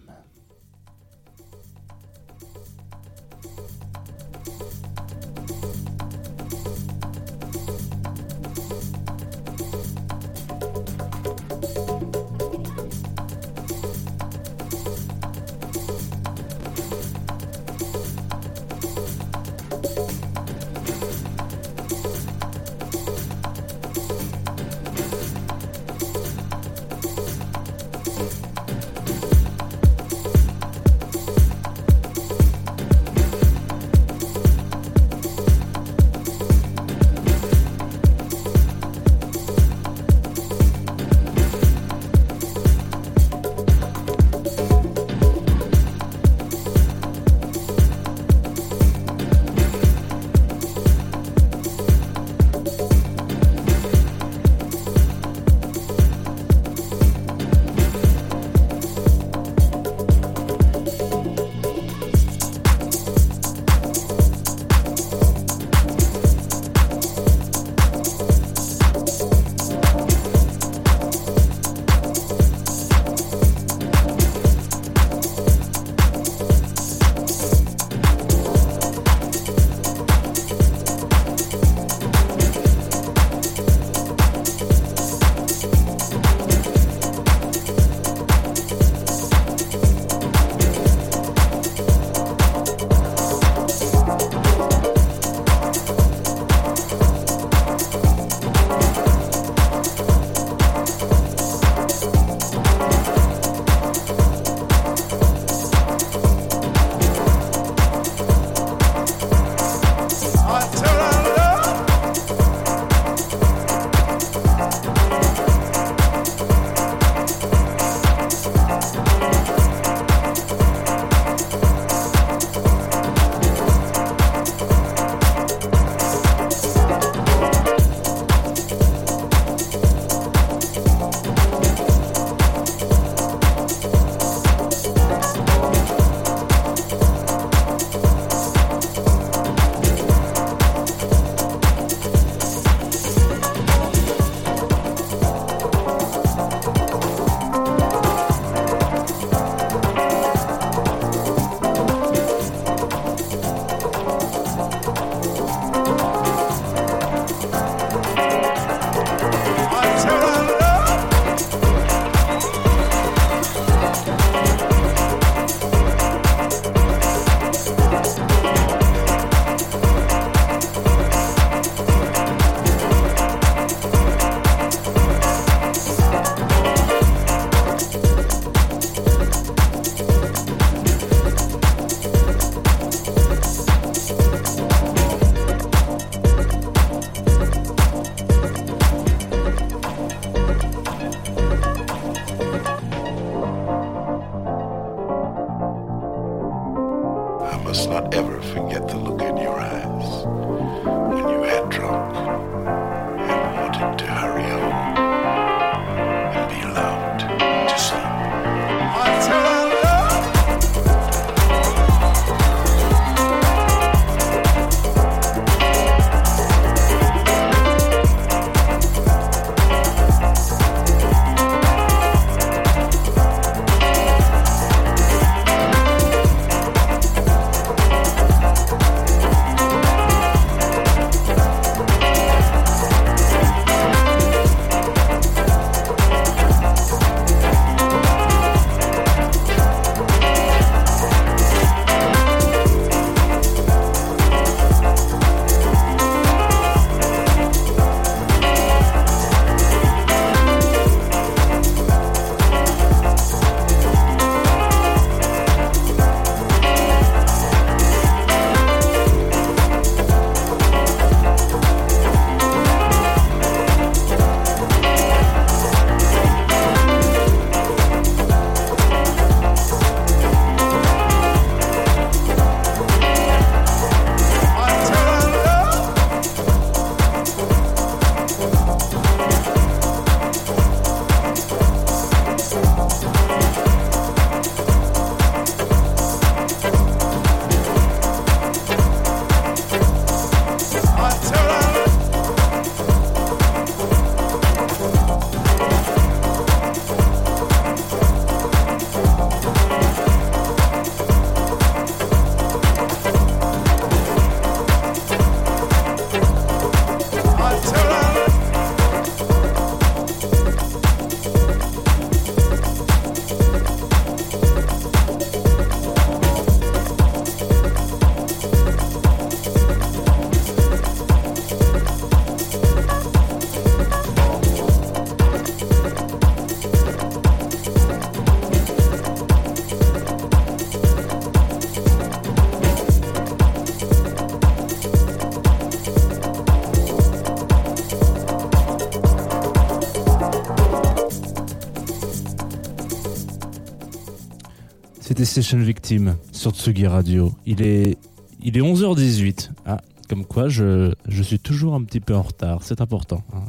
Session 345.34 345.58
Victim 345.58 346.16
sur 346.32 346.52
Tsugi 346.52 346.86
Radio. 346.86 347.34
Il 347.48 347.64
est, 347.64 347.98
il 348.44 348.56
est 348.56 348.62
11h18. 348.62 349.50
Ah, 349.66 349.82
comme 350.08 350.26
quoi 350.26 350.48
je, 350.48 350.94
je 351.08 351.24
suis 351.24 351.40
toujours 351.40 351.74
un 351.74 351.82
petit 351.82 352.00
peu 352.00 352.14
en 352.14 352.22
retard. 352.22 352.62
C'est 352.62 352.82
important. 352.82 353.24
Hein. 353.34 353.42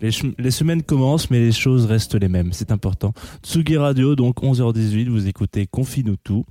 Les, 0.00 0.10
les, 0.38 0.50
semaines 0.50 0.82
commencent, 0.82 1.28
mais 1.28 1.40
les 1.40 1.52
choses 1.52 1.84
restent 1.84 2.14
les 2.14 2.28
mêmes. 2.28 2.54
C'est 2.54 2.72
important. 2.72 3.12
Tsugi 3.42 3.76
Radio, 3.76 4.16
donc 4.16 4.42
11h18, 4.42 5.10
vous 5.10 5.26
écoutez 5.26 5.66
Confine-nous 5.66 6.16
tout. 6.16 6.46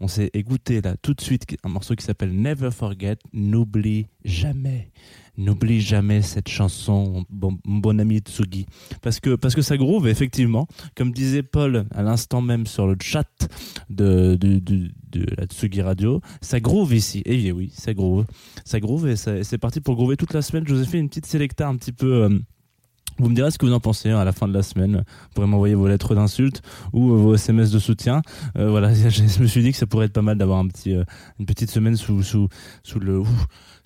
On 0.00 0.08
s'est 0.08 0.30
écouté 0.32 0.80
là 0.80 0.94
tout 1.02 1.12
de 1.12 1.20
suite 1.20 1.44
un 1.62 1.68
morceau 1.68 1.94
qui 1.96 2.04
s'appelle 2.06 2.32
Never 2.32 2.70
Forget, 2.70 3.18
N'oublie 3.34 4.06
jamais. 4.24 4.88
N'oublie 5.38 5.80
jamais 5.80 6.22
cette 6.22 6.48
chanson, 6.48 7.24
bon, 7.28 7.58
bon 7.64 8.00
ami 8.00 8.18
Tsugi. 8.20 8.66
Parce 9.02 9.20
que, 9.20 9.34
parce 9.34 9.54
que 9.54 9.62
ça 9.62 9.76
groove, 9.76 10.08
effectivement. 10.08 10.66
Comme 10.96 11.12
disait 11.12 11.42
Paul 11.42 11.86
à 11.94 12.02
l'instant 12.02 12.40
même 12.40 12.66
sur 12.66 12.86
le 12.86 12.96
chat 13.00 13.28
de, 13.90 14.36
de, 14.36 14.58
de, 14.58 15.26
la 15.36 15.44
Tsugi 15.46 15.82
Radio, 15.82 16.20
ça 16.40 16.60
groove 16.60 16.94
ici. 16.94 17.22
Et 17.26 17.46
eh 17.46 17.52
oui, 17.52 17.70
ça 17.74 17.92
groove. 17.92 18.24
Ça 18.64 18.80
groove 18.80 19.08
et 19.08 19.16
c'est 19.16 19.58
parti 19.58 19.80
pour 19.80 19.94
groover 19.96 20.16
toute 20.16 20.32
la 20.32 20.42
semaine. 20.42 20.64
Je 20.66 20.74
vous 20.74 20.82
ai 20.82 20.86
fait 20.86 20.98
une 20.98 21.08
petite 21.08 21.26
sélecta 21.26 21.68
un 21.68 21.76
petit 21.76 21.92
peu. 21.92 22.24
Euh, 22.24 22.38
vous 23.18 23.30
me 23.30 23.34
direz 23.34 23.50
ce 23.50 23.58
que 23.58 23.64
vous 23.64 23.72
en 23.72 23.80
pensez 23.80 24.10
hein, 24.10 24.18
à 24.18 24.24
la 24.24 24.32
fin 24.32 24.46
de 24.46 24.52
la 24.52 24.62
semaine. 24.62 24.96
Vous 24.96 25.28
pourrez 25.34 25.46
m'envoyer 25.46 25.74
vos 25.74 25.88
lettres 25.88 26.14
d'insultes 26.14 26.62
ou 26.92 27.12
euh, 27.12 27.16
vos 27.16 27.34
SMS 27.34 27.70
de 27.70 27.78
soutien. 27.78 28.20
Euh, 28.58 28.70
voilà, 28.70 28.92
je 28.94 29.40
me 29.40 29.46
suis 29.46 29.62
dit 29.62 29.72
que 29.72 29.78
ça 29.78 29.86
pourrait 29.86 30.06
être 30.06 30.12
pas 30.12 30.22
mal 30.22 30.36
d'avoir 30.36 30.62
une 30.62 31.46
petite 31.46 31.70
semaine 31.70 31.96
sous, 31.96 32.22
sous, 32.22 32.48
sous 32.82 33.00
le 33.00 33.22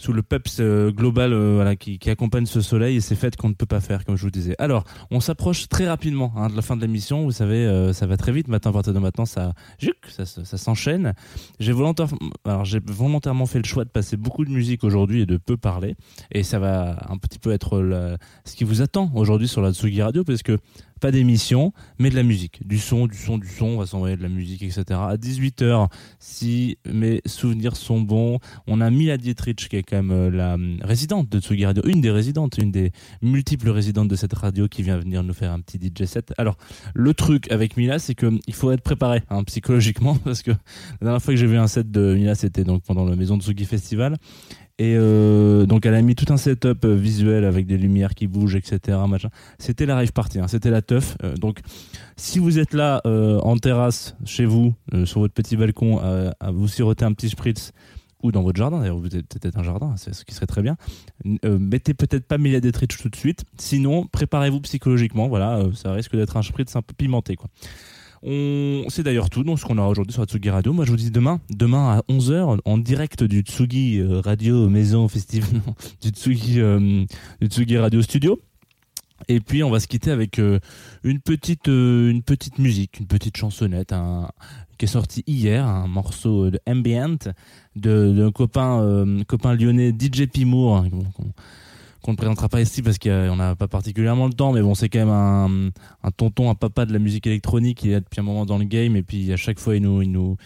sous 0.01 0.15
le 0.15 0.23
peps 0.23 0.57
euh, 0.61 0.91
global 0.91 1.35
euh, 1.35 1.75
qui, 1.75 1.99
accompagne 2.09 2.47
ce 2.47 2.63
soleil 2.63 2.97
et 2.97 3.01
ces 3.01 3.15
fêtes 3.15 3.37
qu'on 3.37 3.51
ne 3.51 3.55
peut 3.55 3.67
pas 3.67 3.81
faire, 3.81 4.07
comme 4.07 4.17
je 4.17 4.23
vous 4.23 4.31
disais. 4.31 4.55
Alors, 4.59 4.85
on 5.11 5.21
s'approche 5.21 5.69
très 5.69 5.87
rapidement 5.87 6.33
hein, 6.37 6.49
de 6.49 6.57
la 6.57 6.63
fin 6.63 6.75
de 6.75 6.81
l'émission. 6.81 7.25
Vous 7.25 7.33
savez, 7.33 7.67
euh, 7.67 7.93
ça 7.93 8.07
va 8.07 8.17
très 8.17 8.33
vite. 8.33 8.49
Maintenant, 8.49 8.71
à 8.71 8.75
partir 8.75 8.95
de 8.95 8.99
maintenant, 8.99 9.27
ça, 9.27 9.53
ça, 10.09 10.25
ça, 10.25 10.45
ça 10.47 10.57
s'enchaîne. 10.57 11.13
J'ai 11.59 11.73
volontairement, 11.73 12.17
volontairement 12.87 13.45
fait 13.45 13.59
le 13.59 13.65
choix 13.65 13.85
de 13.85 13.91
passer 13.91 14.17
beaucoup 14.17 14.47
de 14.47 14.51
musique 14.51 14.85
aujourd'hui 14.85 15.21
et 15.21 15.27
de 15.27 15.37
peu 15.37 15.59
parler. 15.59 15.97
Et 16.33 16.45
ça 16.45 16.59
va 16.59 16.97
un 17.11 17.19
petit 17.19 17.39
peu 17.39 17.53
être 17.53 18.19
ce 18.45 18.57
qui 18.57 18.65
vous 18.65 18.81
attend 18.81 19.13
aujourd'hui 19.15 19.49
sur 19.49 19.61
la 19.61 19.73
Tsugi 19.73 20.01
Radio, 20.01 20.25
parce 20.25 20.43
que 20.43 20.57
pas 21.01 21.11
d'émission, 21.11 21.73
mais 21.99 22.11
de 22.11 22.15
la 22.15 22.23
musique, 22.23 22.67
du 22.67 22.79
son, 22.79 23.07
du 23.07 23.17
son, 23.17 23.39
du 23.39 23.49
son, 23.49 23.67
on 23.67 23.79
va 23.79 23.87
s'envoyer 23.87 24.17
de 24.17 24.23
la 24.23 24.29
musique, 24.29 24.63
etc. 24.63 24.85
À 24.91 25.17
18h, 25.17 25.89
si 26.19 26.79
mes 26.87 27.23
souvenirs 27.27 27.77
sont 27.77 28.01
bons, 28.01 28.39
on 28.67 28.81
a 28.81 28.91
Mila 28.91 29.17
Dietrich, 29.17 29.69
qui 29.69 29.77
est 29.77 29.83
quand 29.83 29.97
même 29.97 30.11
euh, 30.11 30.31
la 30.31 30.55
euh, 30.55 30.77
résidente 30.83 31.29
de 31.29 31.41
Tsugi 31.41 31.65
Radio, 31.65 31.83
une 31.87 32.01
des 32.01 32.11
résidentes, 32.11 32.59
une 32.59 32.71
des 32.71 32.93
multiples 33.23 33.71
résidentes 33.71 34.09
de 34.09 34.17
cette 34.17 34.35
radio 34.35 34.69
qui 34.69 34.83
vient 34.83 34.99
venir 34.99 35.23
nous 35.23 35.35
faire 35.35 35.53
un 35.53 35.61
petit 35.61 35.79
DJ 35.79 36.05
set. 36.05 36.33
Alors, 36.39 36.57
le 36.95 37.15
truc 37.15 37.51
avec 37.51 37.77
Mila, 37.77 37.99
c'est 37.99 38.15
que 38.15 38.31
il 38.47 38.55
faut 38.55 38.71
être 38.71 38.83
préparé 38.83 39.23
hein, 39.31 39.43
psychologiquement, 39.45 40.15
parce 40.25 40.43
que 40.43 40.51
la 40.51 40.57
dernière 41.03 41.23
fois 41.23 41.35
que 41.35 41.41
j'ai 41.41 41.47
vu 41.47 41.57
un 41.57 41.67
set 41.67 41.91
de 41.91 42.15
Mila, 42.15 42.35
c'était 42.35 42.65
donc 42.65 42.83
pendant 42.83 43.05
la 43.05 43.17
Maison 43.17 43.37
de 43.37 43.43
Tsugi 43.43 43.65
Festival, 43.65 44.17
et 44.81 44.95
euh, 44.97 45.67
donc 45.67 45.85
elle 45.85 45.95
a 45.95 46.01
mis 46.01 46.15
tout 46.15 46.33
un 46.33 46.39
setup 46.39 46.87
euh, 46.87 46.95
visuel 46.95 47.45
avec 47.45 47.67
des 47.67 47.77
lumières 47.77 48.15
qui 48.15 48.27
bougent, 48.27 48.57
etc. 48.57 48.99
C'était 49.59 49.85
la 49.85 49.95
rave 49.95 50.13
party, 50.13 50.39
hein. 50.39 50.49
c'était 50.49 50.71
la 50.71 50.81
teuf. 50.81 51.19
Euh, 51.23 51.37
donc 51.37 51.59
si 52.17 52.39
vous 52.39 52.59
êtes 52.59 52.73
là 52.73 53.03
en 53.05 53.57
terrasse 53.59 54.17
chez 54.25 54.47
vous, 54.47 54.75
sur 55.05 55.21
votre 55.21 55.35
petit 55.35 55.57
balcon, 55.57 55.99
à 55.99 56.51
vous 56.51 56.69
siroter 56.69 57.05
un 57.05 57.13
petit 57.13 57.29
spritz 57.29 57.73
ou 58.23 58.33
dans 58.33 58.43
votre 58.43 58.59
jardin, 58.59 58.81
d'ailleurs 58.81 58.99
vous 58.99 59.17
êtes 59.17 59.27
peut-être 59.27 59.59
un 59.59 59.63
jardin, 59.63 59.95
ce 59.97 60.25
qui 60.25 60.35
serait 60.35 60.47
très 60.47 60.63
bien. 60.63 60.77
mettez 61.45 61.95
peut-être 61.95 62.27
pas 62.27 62.37
Mila 62.37 62.61
Detrich 62.61 62.99
tout 62.99 63.09
de 63.09 63.17
suite, 63.17 63.45
sinon 63.59 64.07
préparez-vous 64.07 64.61
psychologiquement, 64.61 65.29
voilà, 65.29 65.63
ça 65.75 65.93
risque 65.93 66.15
d'être 66.15 66.37
un 66.37 66.43
spritz 66.43 66.77
un 66.77 66.83
peu 66.83 66.95
pimenté. 66.95 67.37
On... 68.23 68.85
C'est 68.89 69.03
d'ailleurs 69.03 69.31
tout, 69.31 69.45
donc 69.45 69.59
ce 69.59 69.65
qu'on 69.65 69.79
aura 69.79 69.89
aujourd'hui 69.89 70.13
sur 70.13 70.25
Tsugi 70.25 70.51
Radio. 70.51 70.73
Moi, 70.73 70.85
je 70.85 70.91
vous 70.91 70.97
dis 70.97 71.11
demain, 71.11 71.41
demain 71.49 71.99
à 71.99 72.13
11h, 72.13 72.59
en 72.65 72.79
direct 72.79 73.25
du 73.25 73.41
Tsugi 73.41 73.99
euh, 73.99 74.21
Radio 74.21 74.69
Maison 74.69 75.09
Festival, 75.09 75.63
du 76.03 76.11
Tsugi, 76.11 76.61
euh, 76.61 77.05
du 77.41 77.47
Tsugi 77.47 77.79
Radio 77.79 78.03
Studio. 78.03 78.41
Et 79.29 79.41
puis 79.41 79.63
on 79.63 79.71
va 79.71 79.81
se 79.81 79.87
quitter 79.87 80.11
avec 80.11 80.39
euh, 80.39 80.61
une 81.05 81.21
petite 81.21 81.67
une 81.67 82.23
petite 82.23 82.59
musique, 82.59 83.01
une 83.01 83.07
petite 83.07 83.37
chansonnette 83.37 83.95
qui 84.79 84.87
est 84.87 84.89
sortie 84.89 85.23
hier, 85.27 85.67
un 85.67 85.87
morceau 85.87 86.51
de 86.51 86.59
ambient 86.67 87.19
de 87.77 88.31
copain 88.31 89.07
copain 89.29 89.55
lyonnais 89.55 89.91
DJ 89.93 90.27
Pimour 90.27 90.79
hein, 90.79 90.89
qu'on 92.01 92.13
ne 92.13 92.17
présentera 92.17 92.49
pas 92.49 92.61
ici 92.61 92.83
parce 92.83 92.99
qu'on 92.99 93.37
n'a 93.37 93.55
pas 93.57 93.69
particulièrement 93.69 94.27
le 94.27 94.33
temps, 94.33 94.53
mais 94.53 94.63
bon, 94.63 94.75
c'est 94.75 94.89
quand 94.89 95.01
même 95.01 95.09
un, 95.09 95.71
un, 96.03 96.11
tonton, 96.11 96.51
un 96.51 96.55
papa 96.55 96.87
de 96.87 96.93
la 96.93 96.99
musique 96.99 97.27
électronique. 97.27 97.83
Il 97.85 97.93
est 97.93 98.01
depuis 98.01 98.21
un 98.21 98.25
moment 98.25 98.47
dans 98.47 98.59
le 98.59 98.65
game 98.65 98.97
et 98.97 99.03
puis 99.03 99.33
à 99.33 99.37
chaque 99.37 99.59
fois, 99.59 99.77
il 99.77 99.83
nous, 99.83 100.37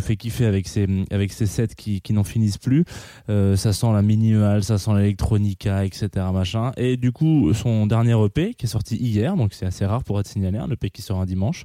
fait 0.00 0.16
kiffer 0.16 0.46
avec 0.46 0.68
ses, 0.68 1.46
sets 1.46 1.68
qui, 1.76 2.12
n'en 2.12 2.24
finissent 2.24 2.58
plus. 2.58 2.84
Euh, 3.28 3.56
ça 3.56 3.72
sent 3.72 3.92
la 3.92 4.02
minimal, 4.02 4.62
ça 4.62 4.78
sent 4.78 4.92
l'électronica, 4.96 5.84
etc. 5.84 6.08
Machin. 6.32 6.72
Et 6.76 6.96
du 6.96 7.12
coup, 7.12 7.52
son 7.54 7.86
dernier 7.86 8.16
EP 8.24 8.54
qui 8.54 8.66
est 8.66 8.68
sorti 8.68 8.96
hier, 8.96 9.36
donc 9.36 9.54
c'est 9.54 9.66
assez 9.66 9.86
rare 9.86 10.04
pour 10.04 10.20
être 10.20 10.26
signalé, 10.26 10.58
un 10.58 10.70
EP 10.70 10.90
qui 10.90 11.02
sort 11.02 11.20
un 11.20 11.26
dimanche, 11.26 11.64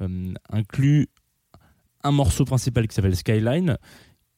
euh, 0.00 0.32
inclut 0.50 1.08
un 2.04 2.12
morceau 2.12 2.44
principal 2.44 2.86
qui 2.86 2.94
s'appelle 2.94 3.16
Skyline 3.16 3.76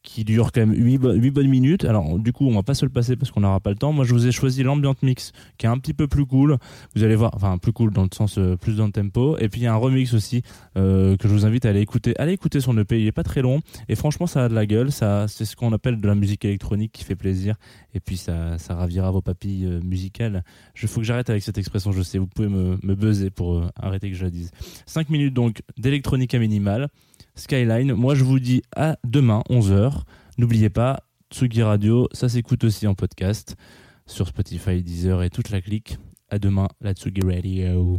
qui 0.03 0.25
dure 0.25 0.51
quand 0.53 0.67
même 0.67 0.75
8, 0.75 0.99
bonnes 1.31 1.49
minutes. 1.49 1.85
Alors, 1.85 2.19
du 2.19 2.33
coup, 2.33 2.47
on 2.47 2.55
va 2.55 2.63
pas 2.63 2.75
se 2.75 2.85
le 2.85 2.91
passer 2.91 3.17
parce 3.17 3.31
qu'on 3.31 3.41
n'aura 3.41 3.61
pas 3.61 3.71
le 3.71 3.77
temps. 3.77 3.93
Moi, 3.93 4.05
je 4.05 4.15
vous 4.15 4.27
ai 4.27 4.33
choisi 4.33 4.63
l'ambient 4.63 4.95
mix 5.03 5.33
qui 5.59 5.67
est 5.67 5.69
un 5.69 5.79
petit 5.79 5.93
peu 5.93 6.09
plus 6.09 6.27
cool. 6.27 6.57
Vous 6.95 7.05
allez 7.05 7.17
voir, 7.17 7.33
enfin, 7.35 7.59
plus 7.59 7.73
cool 7.73 7.93
dans 7.93 8.03
le 8.03 8.09
sens 8.13 8.39
euh, 8.39 8.57
plus 8.57 8.77
dans 8.77 8.87
le 8.87 8.93
tempo. 8.93 9.37
Et 9.39 9.49
puis, 9.49 9.61
il 9.61 9.65
y 9.65 9.67
a 9.67 9.75
un 9.75 9.77
remix 9.77 10.15
aussi 10.15 10.43
euh, 10.77 11.17
que 11.17 11.29
je 11.29 11.33
vous 11.33 11.45
invite 11.45 11.67
à 11.67 11.71
aller 11.71 11.81
écouter. 11.81 12.15
Allez 12.19 12.33
écouter 12.33 12.61
son 12.61 12.77
EP, 12.79 13.01
il 13.01 13.07
est 13.07 13.13
pas 13.13 13.23
très 13.23 13.43
long. 13.43 13.61
Et 13.89 13.95
franchement, 13.95 14.27
ça 14.27 14.45
a 14.45 14.49
de 14.49 14.55
la 14.55 14.67
gueule. 14.67 14.91
Ça, 14.91 15.29
c'est 15.29 15.45
ce 15.45 15.55
qu'on 15.55 15.73
appelle 15.73 16.01
de 16.01 16.07
la 16.07 16.15
musique 16.15 16.45
électronique 16.45 16.93
qui 16.93 17.05
fait 17.05 17.17
plaisir. 17.17 17.57
Et 17.95 18.01
puis, 18.01 18.17
ça, 18.17 18.57
ravira 18.71 19.11
vos 19.11 19.23
papilles 19.23 19.67
euh, 19.67 19.81
musicales. 19.85 20.45
Il 20.81 20.89
faut 20.89 21.01
que 21.01 21.07
j'arrête 21.07 21.29
avec 21.29 21.43
cette 21.43 21.59
expression, 21.59 21.93
je 21.93 22.03
sais. 22.03 22.19
Vous 22.19 22.27
pouvez 22.27 22.49
me, 22.49 22.79
me 22.83 22.95
buzzer 22.95 23.31
pour 23.31 23.65
arrêter 23.77 24.11
que 24.11 24.17
je 24.17 24.25
la 24.25 24.31
dise. 24.31 24.51
5 24.87 25.11
minutes 25.11 25.35
donc 25.35 25.63
d'électronica 25.77 26.39
minimale. 26.39 26.89
Skyline. 27.35 27.95
Moi, 27.95 28.15
je 28.15 28.25
vous 28.25 28.39
dis 28.41 28.63
à 28.75 28.97
demain, 29.05 29.43
11h. 29.51 30.03
N'oubliez 30.39 30.71
pas, 30.71 31.01
Tsugi 31.31 31.63
Radio, 31.63 32.09
ça 32.13 32.29
s'écoute 32.29 32.65
aussi 32.65 32.87
en 32.87 32.95
podcast 32.95 33.57
sur 34.07 34.29
Spotify, 34.29 34.83
Deezer 34.83 35.23
et 35.23 35.31
toute 35.31 35.51
la 35.51 35.61
clique. 35.61 35.99
À 36.29 36.39
demain, 36.39 36.69
la 36.81 36.93
Tsugi 36.93 37.21
Radio. 37.23 37.99